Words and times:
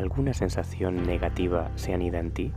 alguna 0.00 0.32
sensación 0.32 1.06
negativa 1.06 1.70
se 1.76 1.92
anida 1.92 2.18
en 2.18 2.30
ti? 2.30 2.52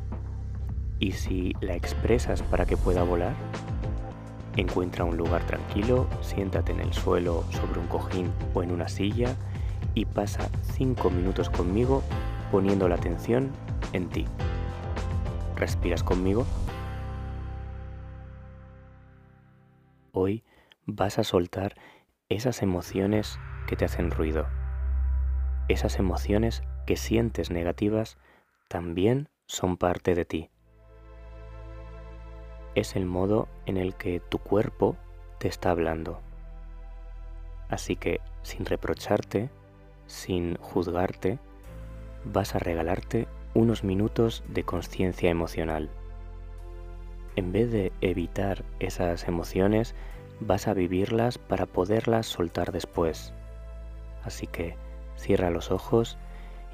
¿Y 1.00 1.12
si 1.12 1.54
la 1.60 1.76
expresas 1.76 2.42
para 2.42 2.66
que 2.66 2.78
pueda 2.78 3.04
volar? 3.04 3.36
Encuentra 4.56 5.04
un 5.04 5.18
lugar 5.18 5.46
tranquilo, 5.46 6.08
siéntate 6.22 6.72
en 6.72 6.80
el 6.80 6.94
suelo, 6.94 7.44
sobre 7.52 7.82
un 7.82 7.88
cojín 7.88 8.32
o 8.54 8.64
en 8.64 8.72
una 8.72 8.88
silla 8.88 9.36
y 9.94 10.06
pasa 10.06 10.50
5 10.74 11.10
minutos 11.10 11.50
conmigo 11.50 12.02
poniendo 12.50 12.88
la 12.88 12.96
atención 12.96 13.52
en 13.92 14.08
ti. 14.08 14.26
¿Respiras 15.58 16.02
conmigo? 16.02 16.46
Hoy 20.14 20.44
vas 20.86 21.20
a 21.20 21.26
soltar 21.26 21.76
esas 22.30 22.62
emociones 22.62 23.38
que 23.68 23.76
te 23.76 23.84
hacen 23.84 24.12
ruido. 24.12 24.48
Esas 25.70 25.98
emociones 25.98 26.62
que 26.86 26.98
sientes 26.98 27.50
negativas 27.50 28.18
también 28.68 29.30
son 29.46 29.78
parte 29.78 30.14
de 30.14 30.26
ti. 30.26 30.50
Es 32.76 32.96
el 32.96 33.06
modo 33.06 33.48
en 33.66 33.78
el 33.78 33.96
que 33.96 34.20
tu 34.20 34.40
cuerpo 34.40 34.98
te 35.40 35.48
está 35.48 35.72
hablando. 35.72 36.20
Así 37.70 37.96
que 37.96 38.20
sin 38.42 38.66
reprocharte, 38.66 39.50
sin 40.06 40.56
juzgarte, 40.58 41.40
vas 42.26 42.56
a 42.56 42.60
regalarte 42.60 43.28
unos 43.54 43.84
minutos 43.84 44.44
de 44.50 44.64
conciencia 44.64 45.30
emocional. 45.30 45.90
En 47.36 47.52
vez 47.52 47.72
de 47.72 47.94
evitar 48.02 48.66
esas 48.80 49.28
emociones, 49.28 49.96
vas 50.40 50.68
a 50.68 50.74
vivirlas 50.74 51.38
para 51.38 51.66
poderlas 51.68 52.28
soltar 52.28 52.72
después. 52.72 53.34
Así 54.24 54.46
que 54.46 54.76
cierra 55.18 55.50
los 55.50 55.72
ojos 55.72 56.18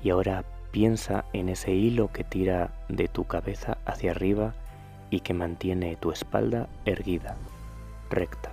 y 0.03 0.09
ahora 0.09 0.43
piensa 0.71 1.25
en 1.33 1.49
ese 1.49 1.71
hilo 1.71 2.11
que 2.11 2.23
tira 2.23 2.71
de 2.87 3.07
tu 3.07 3.25
cabeza 3.25 3.77
hacia 3.85 4.11
arriba 4.11 4.53
y 5.09 5.21
que 5.21 5.33
mantiene 5.33 5.95
tu 5.95 6.11
espalda 6.11 6.67
erguida, 6.85 7.35
recta, 8.09 8.51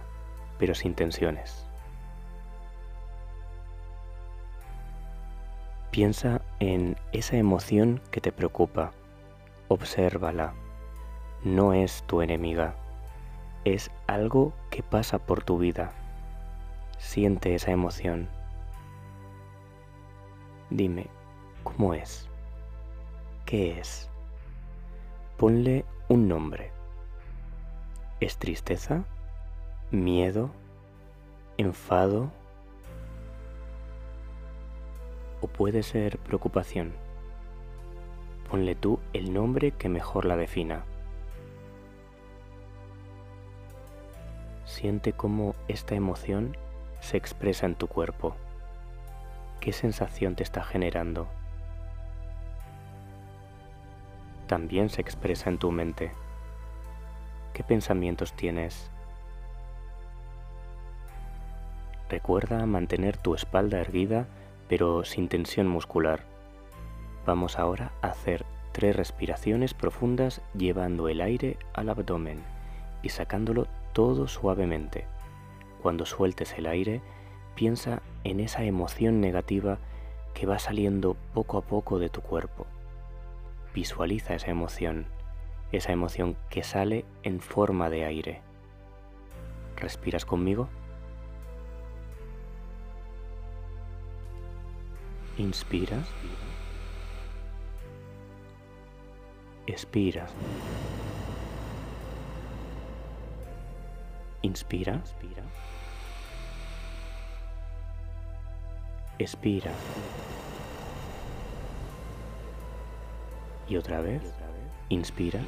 pero 0.58 0.74
sin 0.74 0.94
tensiones. 0.94 1.66
Piensa 5.90 6.42
en 6.60 6.96
esa 7.12 7.36
emoción 7.36 8.00
que 8.10 8.20
te 8.20 8.32
preocupa, 8.32 8.92
obsérvala, 9.68 10.52
no 11.42 11.72
es 11.72 12.02
tu 12.06 12.22
enemiga, 12.22 12.74
es 13.64 13.90
algo 14.06 14.52
que 14.70 14.82
pasa 14.82 15.18
por 15.18 15.42
tu 15.42 15.58
vida. 15.58 15.92
Siente 16.98 17.54
esa 17.54 17.72
emoción. 17.72 18.28
Dime, 20.70 21.06
¿cómo 21.62 21.94
es? 21.94 22.28
¿Qué 23.44 23.78
es? 23.78 24.10
Ponle 25.36 25.84
un 26.08 26.26
nombre. 26.26 26.72
¿Es 28.18 28.36
tristeza? 28.38 29.04
¿Miedo? 29.92 30.50
¿Enfado? 31.56 32.32
¿O 35.40 35.46
puede 35.46 35.84
ser 35.84 36.18
preocupación? 36.18 36.92
Ponle 38.50 38.74
tú 38.74 38.98
el 39.12 39.32
nombre 39.32 39.70
que 39.70 39.88
mejor 39.88 40.24
la 40.24 40.36
defina. 40.36 40.84
Siente 44.64 45.12
cómo 45.12 45.54
esta 45.68 45.94
emoción 45.94 46.56
se 47.00 47.16
expresa 47.16 47.66
en 47.66 47.76
tu 47.76 47.86
cuerpo. 47.86 48.34
¿Qué 49.60 49.72
sensación 49.72 50.36
te 50.36 50.42
está 50.42 50.62
generando? 50.62 51.28
También 54.46 54.88
se 54.88 55.00
expresa 55.00 55.50
en 55.50 55.58
tu 55.58 55.72
mente. 55.72 56.12
¿Qué 57.52 57.64
pensamientos 57.64 58.32
tienes? 58.34 58.90
Recuerda 62.08 62.64
mantener 62.66 63.16
tu 63.16 63.34
espalda 63.34 63.80
erguida 63.80 64.26
pero 64.68 65.04
sin 65.04 65.28
tensión 65.28 65.66
muscular. 65.66 66.24
Vamos 67.24 67.58
ahora 67.58 67.92
a 68.02 68.08
hacer 68.08 68.44
tres 68.72 68.94
respiraciones 68.94 69.74
profundas 69.74 70.42
llevando 70.56 71.08
el 71.08 71.20
aire 71.20 71.58
al 71.72 71.88
abdomen 71.88 72.42
y 73.02 73.10
sacándolo 73.10 73.66
todo 73.92 74.28
suavemente. 74.28 75.06
Cuando 75.82 76.04
sueltes 76.04 76.54
el 76.58 76.66
aire, 76.66 77.00
piensa 77.56 78.02
en 78.22 78.38
esa 78.38 78.62
emoción 78.62 79.20
negativa 79.20 79.78
que 80.34 80.46
va 80.46 80.58
saliendo 80.58 81.16
poco 81.32 81.56
a 81.56 81.62
poco 81.62 81.98
de 81.98 82.10
tu 82.10 82.20
cuerpo. 82.20 82.66
Visualiza 83.74 84.34
esa 84.34 84.50
emoción, 84.50 85.06
esa 85.72 85.92
emoción 85.92 86.36
que 86.50 86.62
sale 86.62 87.06
en 87.22 87.40
forma 87.40 87.90
de 87.90 88.04
aire. 88.04 88.42
¿Respiras 89.76 90.24
conmigo? 90.24 90.68
Inspira. 95.38 96.04
Expira. 99.66 100.26
Inspira. 104.42 105.02
Expira. 109.18 109.72
Y 113.68 113.76
otra 113.76 114.00
vez. 114.00 114.22
Inspira. 114.90 115.40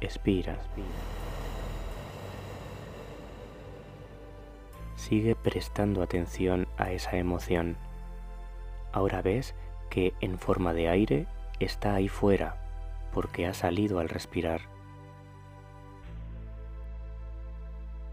Expira. 0.00 0.58
Sigue 4.94 5.34
prestando 5.34 6.02
atención 6.02 6.68
a 6.78 6.92
esa 6.92 7.16
emoción. 7.16 7.76
Ahora 8.92 9.22
ves 9.22 9.54
que 9.88 10.14
en 10.20 10.38
forma 10.38 10.72
de 10.72 10.88
aire 10.88 11.26
está 11.58 11.94
ahí 11.94 12.08
fuera 12.08 12.56
porque 13.12 13.46
ha 13.46 13.54
salido 13.54 13.98
al 13.98 14.08
respirar. 14.08 14.62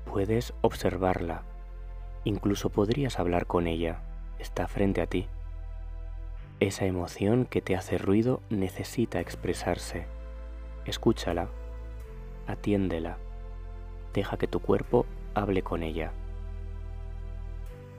Puedes 0.06 0.54
observarla, 0.62 1.44
incluso 2.28 2.70
podrías 2.70 3.20
hablar 3.20 3.48
con 3.48 3.68
ella, 3.68 4.00
está 4.40 4.68
frente 4.68 5.02
a 5.02 5.08
ti. 5.08 5.28
Esa 6.60 6.86
emoción 6.86 7.46
que 7.46 7.62
te 7.62 7.76
hace 7.76 7.98
ruido 7.98 8.42
necesita 8.50 9.20
expresarse. 9.20 10.06
Escúchala, 10.86 11.50
atiéndela, 12.48 13.18
deja 14.14 14.38
que 14.38 14.48
tu 14.48 14.60
cuerpo 14.60 15.06
hable 15.36 15.62
con 15.62 15.84
ella. 15.84 16.12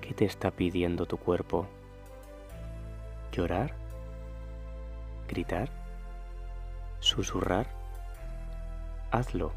¿Qué 0.01 0.15
te 0.15 0.25
está 0.25 0.51
pidiendo 0.51 1.07
tu 1.07 1.17
cuerpo? 1.19 1.67
¿Llorar? 3.33 3.75
¿Gritar? 5.29 5.69
¿Susurrar? 7.01 7.69
Hazlo. 9.11 9.53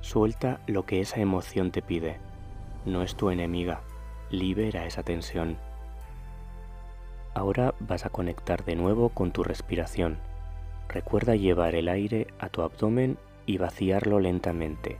Suelta 0.00 0.60
lo 0.66 0.86
que 0.86 1.00
esa 1.00 1.20
emoción 1.20 1.72
te 1.72 1.82
pide. 1.82 2.27
No 2.88 3.02
es 3.02 3.16
tu 3.16 3.28
enemiga. 3.28 3.82
Libera 4.30 4.86
esa 4.86 5.02
tensión. 5.02 5.58
Ahora 7.34 7.74
vas 7.80 8.06
a 8.06 8.08
conectar 8.08 8.64
de 8.64 8.76
nuevo 8.76 9.10
con 9.10 9.30
tu 9.30 9.44
respiración. 9.44 10.18
Recuerda 10.88 11.34
llevar 11.34 11.74
el 11.74 11.88
aire 11.90 12.28
a 12.38 12.48
tu 12.48 12.62
abdomen 12.62 13.18
y 13.44 13.58
vaciarlo 13.58 14.20
lentamente. 14.20 14.98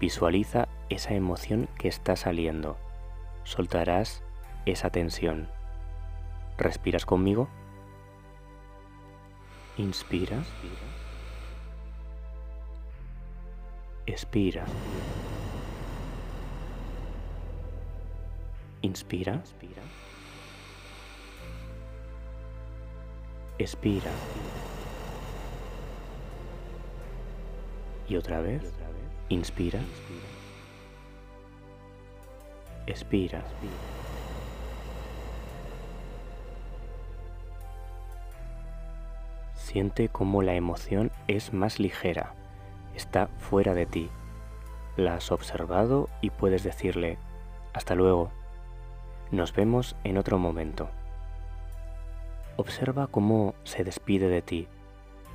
Visualiza 0.00 0.68
esa 0.90 1.14
emoción 1.14 1.68
que 1.76 1.88
está 1.88 2.14
saliendo. 2.14 2.76
Soltarás 3.42 4.22
esa 4.64 4.90
tensión. 4.90 5.48
¿Respiras 6.56 7.04
conmigo? 7.04 7.48
Inspira. 9.76 10.44
Expira. 14.06 14.66
Inspira. 18.82 19.42
Expira. 23.58 24.10
Y 28.08 28.16
otra 28.16 28.40
vez. 28.40 28.62
Inspira. 29.28 29.80
Expira. 32.86 33.44
Siente 39.54 40.08
cómo 40.08 40.42
la 40.42 40.54
emoción 40.54 41.12
es 41.26 41.52
más 41.52 41.78
ligera 41.78 42.34
está 42.98 43.28
fuera 43.38 43.74
de 43.74 43.86
ti. 43.86 44.10
La 44.96 45.14
has 45.14 45.30
observado 45.30 46.08
y 46.20 46.30
puedes 46.30 46.64
decirle, 46.64 47.18
hasta 47.72 47.94
luego. 47.94 48.32
Nos 49.30 49.52
vemos 49.54 49.94
en 50.04 50.16
otro 50.16 50.38
momento. 50.38 50.88
Observa 52.56 53.08
cómo 53.08 53.54
se 53.62 53.84
despide 53.84 54.28
de 54.28 54.40
ti, 54.40 54.68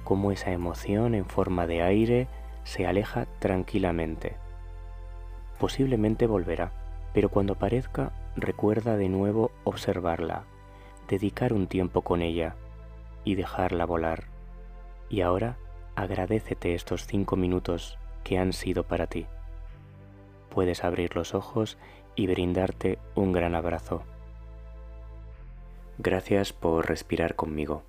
cómo 0.04 0.32
esa 0.32 0.52
emoción 0.52 1.14
en 1.14 1.26
forma 1.26 1.68
de 1.68 1.84
aire 1.84 2.28
se 2.64 2.88
aleja 2.88 3.28
tranquilamente. 3.38 4.36
Posiblemente 5.60 6.26
volverá, 6.26 6.72
pero 7.14 7.30
cuando 7.30 7.54
aparezca 7.54 8.12
recuerda 8.36 8.98
de 8.98 9.10
nuevo 9.10 9.52
observarla, 9.64 10.46
dedicar 11.08 11.54
un 11.54 11.68
tiempo 11.68 12.02
con 12.02 12.24
ella 12.24 12.56
y 13.24 13.36
dejarla 13.36 13.86
volar. 13.86 14.24
Y 15.08 15.22
ahora 15.22 15.58
agradecete 15.96 16.74
estos 16.74 17.06
cinco 17.06 17.36
minutos 17.36 18.00
que 18.24 18.40
han 18.40 18.54
sido 18.54 18.86
para 18.86 19.06
ti. 19.06 19.28
Puedes 20.50 20.84
abrir 20.84 21.16
los 21.16 21.36
ojos 21.36 21.78
y 22.16 22.28
brindarte 22.28 23.00
un 23.16 23.32
gran 23.32 23.56
abrazo. 23.56 24.04
Gracias 25.98 26.54
por 26.54 26.88
respirar 26.88 27.36
conmigo. 27.36 27.84